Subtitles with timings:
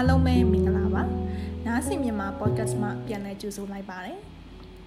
[0.00, 1.02] အားလုံးပဲမင်္ဂလာပါ
[1.66, 4.18] နားဆင်မြန်မာ podcast မှာပြန်လည်ကြိုဆိုလိုက်ပါတယ်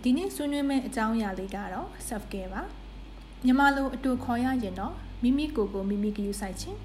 [0.03, 2.61] ဒီနေ့ဆွေးနွေးမယ့်အကြောင်းအရာလေးကတော့ self care ပါ
[3.45, 6.77] မြန်မာလိုအတူခေါ်ရရင်တော့မိမိကိုယ်ကိုမိမိကယူဆိုင်ခြင်း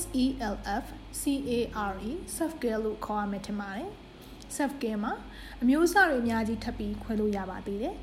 [0.00, 0.84] S E L F
[1.20, 1.52] C A
[1.90, 3.90] R E self care လို့ခေါ်ရမယ်ထင်ပါတယ်
[4.56, 5.12] self care မှာ
[5.62, 7.94] အမျိုးအစားတွေအများကြီးထပ်ပြီးခွဲလို့ရပါသေးတယ်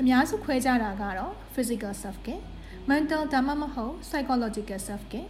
[0.00, 2.42] အများစုခွဲကြတာကတော့ physical self care
[2.90, 5.28] mental ဒါမှမဟုတ် psychological self care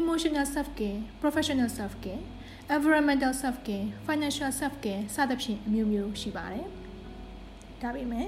[0.00, 2.22] emotional self care professional self care
[2.68, 6.66] environmental self care financial self care စသဖြင့်အမျိုးမျိုးရှိပါတယ်
[7.82, 8.26] ဒါပေမဲ့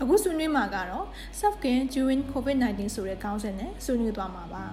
[0.00, 1.06] အခုဆွေးနွေးမှာကတော့
[1.40, 4.64] self care during covid-19 ဆိုတဲ့ခေါင်းစဉ်နဲ့ဆွေးနွေးသွားမှာပါ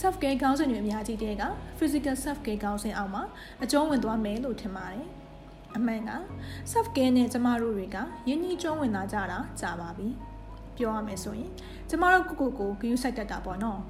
[0.00, 1.44] self care ခေါင်းစဉ်တွေအများကြီးတည်းက
[1.78, 3.22] physical self care ခေါင်းစဉ်အောက်မှာ
[3.62, 5.06] အကျုံးဝင်သွားမယ်လို့ထင်ပါတယ်
[5.76, 6.12] အမှန်က
[6.72, 7.96] self care နဲ့ကျမတို့တွေက
[8.28, 10.08] ယဉ်ကျေးကျုံးဝင်လာကြတာကြာပါပြီ
[10.76, 11.50] ပြောရမယ်ဆိုရင်
[11.88, 13.80] ကျမတို့ကိုကိုကိုဂရုစိုက်တတ်တာပေါ့နော်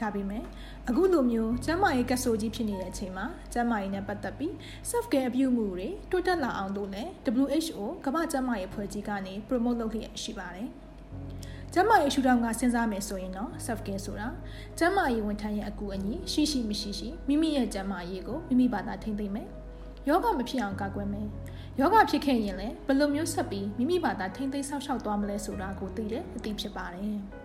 [0.00, 0.42] ဒါပေမဲ့
[0.88, 4.52] အခုလိုမျိုးကျန်းမာရေးကက်ဆိုကြီးဖြစ်နေတဲ့အချိန်မှာကျန်းမာရေးနဲ့ပတ်သက်ပြီး
[4.90, 7.10] self care အပြုမှုတွေတိုးတက်လာအောင်လို့လည်း
[7.42, 10.68] WHO ကမ္ဘာ့ကျန်းမာရေးအဖွဲ့ကြီးကနေ promote လုပ်လျက်ရှိပါတယ်။
[11.72, 14.28] ကျန်းမာရေးရှုထောင့်ကစဉ်းစားမယ်ဆိုရင်တော့ self care ဆိုတာ
[14.78, 19.48] ကျန်းမာရေးဝန်ထမ်းရဲ့အကူအညီရှိရှိမရှိရှိမိမိရဲ့ကျန်းမာရေးကိုမိမိဘာသာထိန်းသိမ်းမယ်။
[20.08, 21.26] ယောဂမဖြစ်အောင်ကာကွယ်မယ်။
[21.80, 27.20] ယောဂဖြစ်ခဲ့ရင်လည်းဘယ်လိုမျိုးဆက်ပြီးမိမိဘာသာထိန်းသိမ်းဆောက်ရှောက်သွားမလဲဆိုတာကိုသိတဲ့အသိဖြစ်ပါတယ်။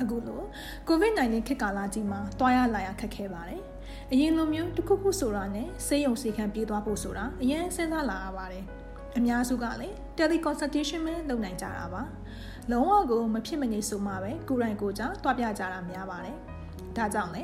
[0.00, 0.40] အခုလို
[0.88, 3.62] COVID-19 ခေတ်ကာလကြီးမှာတွားရလာရခက်ခဲပါတယ်။
[4.12, 8.64] အရင်လိုမျိုးတခုခုဆိုတာနဲ့ဆေးရုံဆေးခန်းပြေးသွားဖို့ဆိုတာအရင်စဉ်းစားလာရပါတယ်။
[9.16, 12.02] အများစုကလည်း teleconsultation ပဲလုပ်နိုင်ကြတာပါ။
[12.70, 16.36] လုံးဝကိုမဖြစ်မနေဆိုမှပဲကိုယ်တိုင်ကိုယ်ကြောင့်တွားပြကြတာများပါတယ်။
[16.96, 17.42] ဒါကြောင့်လေ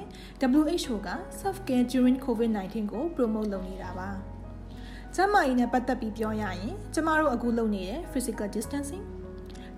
[0.65, 1.09] WHO က
[1.41, 4.11] self care during COVID-19 ကို promote လုပ်နေတာပါ။
[5.17, 9.05] ကျမကြီးနဲ့ပတ်သက်ပြီးပြောရရင်ကျမတို့အခုလုပ်နေတဲ့ physical distancing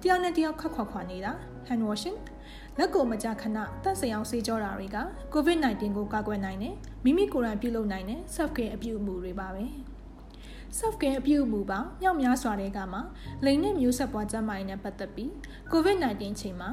[0.02, 1.32] တယောက်နဲ့တယောက်ခက်ခွာခွာနေတာ
[1.68, 2.18] hand washing
[2.78, 4.98] လက်ကိုမကြခဏတက်စအောင်ဆေးကြောတာတွေက
[5.34, 9.64] COVID-19 ကိုကာကွယ်နိုင်တယ်မိမိကိုယ်တိုင်ပြုလုပ်နိုင်တဲ့ self care အပြုအမူတွေပါပဲ
[10.78, 12.98] self care အပြုအမူပါမြောက်များစွာတွေကမှ
[13.44, 15.30] လိင်နဲ့မျိုးဆက်ပွားကျန်းမာရေးနဲ့ပတ်သက်ပြီး
[15.72, 16.70] COVID-19 ချိန်မှာ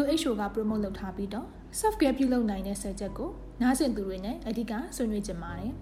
[0.00, 1.46] WHO က promote လုပ်ထားပြီးတော့
[1.80, 3.30] self care ပြုလုပ်နိုင်တဲ့ဆယ်ချက်ကို
[3.62, 5.72] နားဆင်သူတွေနဲ့အဓိကဆွေးနွေးကြပါတယ်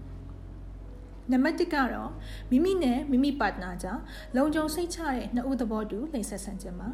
[1.31, 2.11] နံပါတ်1ကတော့
[2.51, 4.03] မိမိနဲ့မိမိပါတနာကြောင့်
[4.37, 6.89] လုံခြုံစိတ်ချတဲ့နှစ်ဦးသဘောတူနှိမ့်ဆက်ဆန်ခြင်းပါ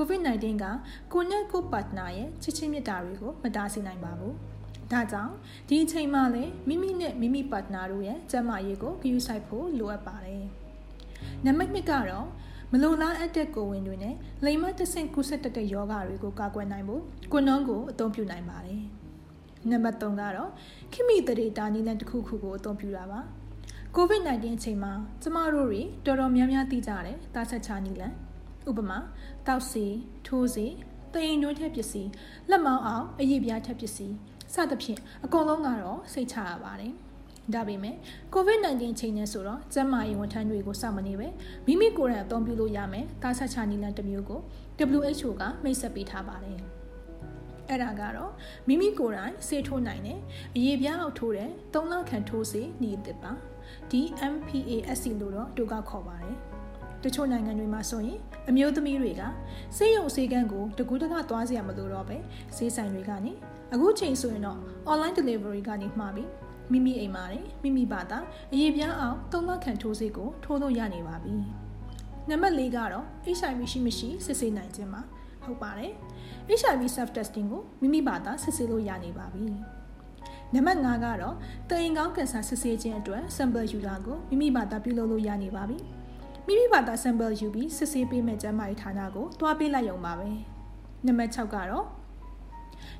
[0.00, 0.64] COVID-19 က
[1.12, 4.34] ကိုနဲ့ကိုပါတနာရဲ့ချစ်ချင်းမြတ်တာတွေကိုမတားဆီးနိုင်ပါဘူး။
[4.92, 5.32] ဒါကြောင့်
[5.68, 10.44] ဒီအချိန်မှလည်းမိမိနဲ့မိမိပါတနာတို့ရဲ့ကျန်းမာရေးကိုဂရုစိုက်ဖို့လိုအပ်ပါတယ်။
[11.44, 12.26] နံပါတ်2ကတော့
[12.72, 18.82] မလိုလားအပ်တဲ့ကိုဝင်တွေနဲ့လိမ်မတဆင့်ကူးဆက်တတ်တဲ့ယောဂတွေကိုကာကွယ်နိုင်ဖို့ကိုနှောင်းကိုအသုံးပြုနိုင်ပါတယ်။
[19.70, 20.50] နံပါတ်3ကတော့
[20.92, 23.20] ခိမိတရေတာနည်းလမ်းတစ်ခုခုကိုအသုံးပြုတာပါ။
[23.96, 28.29] COVID-19 အချိန်မှာကျမတို့တွေတော်တော်များများသိကြတယ်တာဆက်ချာနည်းလမ်း
[28.68, 28.98] ဥပမာ
[29.46, 29.84] တောက်စီ
[30.26, 30.66] ထိုးစီ
[31.14, 32.10] တိမ်တွင်းထက်ပစ္စည်း
[32.50, 34.14] လက်မောင်းအောင်အရေးပြားထက်ပစ္စည်း
[34.54, 36.94] စသဖြင့်အကုန်လုံးကတော့စိတ်ချရပါတယ်
[37.54, 37.96] ဒါပေမဲ့
[38.34, 41.28] COVID-19 ချိန်နဲ့ဆိုတော့ကျန်းမာရေးဝန်ထမ်းတွေကိုစောင့်မနေပဲ
[41.66, 44.40] မိမိကိုယ်တိုင်အသုံးပြုလို့ရမယ်။တာဆက်ချနီလန်တစ်မျိုးကို
[44.98, 46.58] WHO ကမိတ်ဆက်ပေးထားပါတယ်။
[47.68, 48.32] အဲ့ဒါကတော့
[48.68, 50.18] မိမိကိုယ်တိုင်ဆေးထိုးနိုင်တဲ့
[50.56, 53.32] အရေးပြားအောက်ထိုးတဲ့၃လခန့်ထိုးဆေးနေသစ်ပါ။
[53.90, 54.00] ဒီ
[54.32, 56.36] MPASC လို့တော့တူကခေါ်ပါတယ်။
[57.04, 58.18] တချို့နိုင်ငံတွေမှာဆိုရင်
[58.48, 59.22] အမျိုးသမီးတွေက
[59.76, 62.16] စေးရုံစေးကန်းကိုတကူးတကသွားစရာမလိုတော့ပဲ
[62.56, 63.32] ဈေးဆိုင်တွေကနေ
[63.72, 64.58] အခုချိန်ဆိုရင်တော့
[64.92, 66.28] online delivery ကနေမှာပြီး
[66.72, 68.18] မိမိအိမ်မှာနေမိမိဘာသာ
[68.52, 71.34] အရေးပြားအောင်သုံးလခန့်ထိုးစေးကိုထိုးလို့ရနေပါပြီ
[72.28, 73.06] နံပါတ်၄ကတော့
[73.38, 75.00] HIV ရှိမရှိစစ်ဆေးနိုင်ခြင်းပါ
[75.44, 75.92] ဟုတ်ပါတယ်
[76.58, 79.44] HIV self testing ကိုမိမိဘာသာစစ်ဆေးလို့ရနေပါပြီ
[80.54, 81.36] နံပါတ်5ကတော့
[81.70, 85.78] တအိမ်ကောင်းကင်ဆာစစ်ဆေးခြင်းအတွက် sample ယူတာကိုမိမိဘာသာပြုလုပ်လို့ရနေပါပြီ။
[86.50, 90.28] မိမိဘာသာ sample ယူပြီးစစ်ဆေးပေးမဲ့ကျန်းမာရေးဌာနကိုတွားပေးလိုက်ရုံပါပဲ
[91.06, 91.86] နံပါတ်6ကတော့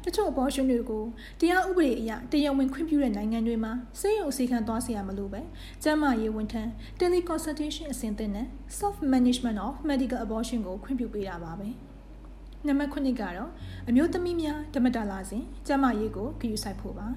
[0.04, 1.04] တချို့အပေါ်ရှင်တွေကို
[1.40, 5.40] တရားဥပဒေအရတရားဝင်ခွင့်ပြုတဲ့နိုင်ငံတွေမှာစေရုံအစီခံသွားစရာမလိုပဲ
[5.82, 8.46] ကျန်းမာရေးဝန်ထမ်း teleconsultation အဆင့်သင့်နဲ့
[8.78, 11.68] self management of medical abortion ကိုခွင့်ပြုပေးတာပါပဲ
[12.66, 13.50] နံပါတ်9ကတော့
[13.88, 17.08] အမျိုးသမီးများဓမ္မတလာစဉ်ကျန်းမာရေးကိုဂရုစိုက်ဖို့ပါ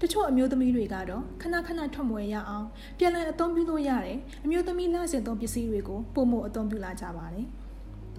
[0.00, 2.66] တချို့အမျိုးသမီးတွေကတော့ခဏခဏထွက်မွေရအောင်
[2.98, 7.46] ပြန်လည်အသုံးပြုလို့ရတယ်အမျိုးသမီးလစဉ်သုံးပစ္စည်းတွေကိုပုံမအသုံးပြုလာကြပါတယ်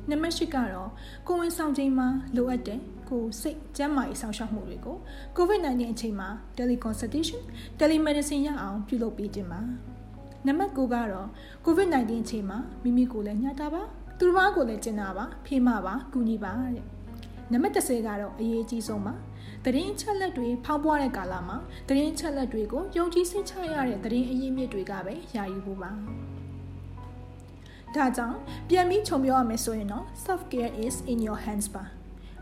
[0.09, 0.89] နံပါတ်၈ကတော့
[1.27, 2.79] ကိုဝင်ဆောင်ချိန်မှာလိုအပ်တဲ့
[3.09, 4.97] ကိုစိတ်ကျန်းမာရေးဆောင်ရှောက်မှုတွေကို
[5.37, 7.41] COVID-19 အချိန်မှာ teleconsultation
[7.79, 9.59] telemedicine ရအောင်ပြုလုပ်ပေးခြင်းပါ
[10.47, 11.27] နံပါတ်9ကတော့
[11.65, 13.83] COVID-19 အချိန်မှာမိမိကိုလည်းညှတာပါ
[14.19, 16.96] သူတစ်ပါးကိုလည်းကျင်တာပါဖေးမပါကူညီပါတဲ့
[17.51, 19.13] နံပါတ်10ကတော့အရေးကြီးဆုံးပါ
[19.65, 21.57] သတင်းချက်လက်တွေဖောင်းပွားတဲ့ကာလမှာ
[21.87, 25.91] သတင်းချက်လက်တွေကိုယုံကြည်စိတ်ချရတဲ့သတင်းအရင်းမြစ်တွေကပဲယာယူဖို့ပါ
[27.95, 28.37] ဒါကြောင့်
[28.69, 31.83] ပြန်ပြီးခြုံပြောရမယ်ဆိုရင်တော့ self care is in your hands ပါ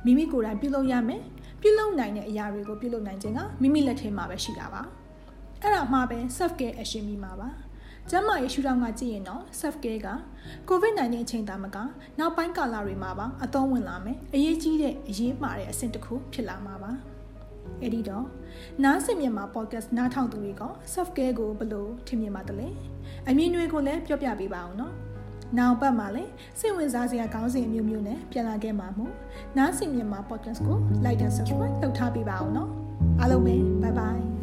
[0.05, 1.21] မိမိကိုယ်တိုင်ပြုလုပ်ရမယ်
[1.61, 4.81] ပြုလုပ်နိုင်တဲ့အရာတွေကိုပြုလုပ်နိုင်ခြင်းကမိမိလက်ထဲမှာပဲရှိတာပါ
[5.61, 7.49] အဲ့ဒါမှပဲ self care action မိမှာပါ
[8.09, 10.09] ကျန်းမာရေးရှုထောင့်ကကြည့်ရင်တော့ self care က
[10.69, 11.77] COVID-19 အချိန်တာမက
[12.19, 16.91] နောက်ပိုင်းကာလတွေမှာပါအသုံးဝင်လာမယ်အရေးကြီးတဲ့အရေးပါတဲ့အဆင့်တစ်ခုဖြစ်လာမှာပါ
[17.81, 18.25] အဲ့ဒီတော့
[18.83, 20.63] နားဆင်မြန်မာ podcast နားထောင်သူတွေက
[20.93, 22.67] self care ကိုဘယ်လိုထင်မြင်ပါသလဲ
[23.27, 24.93] အမြင်တွေကိုလည်းပြောပြပေးပါအောင်နော်
[25.57, 29.13] နောက်ပတ်မှာလည်းစိတ်ဝင်စားစရာကောင်းစဉ်အမျိုးမျိုးနဲ့ပြန်လာခဲ့မှာမို့
[29.57, 32.69] နားဆင်မြန်မာ podcast ကို like and subscribe လုပ်ထားပေးပါအောင်နော်
[33.19, 34.34] အားလုံးပဲ bye bye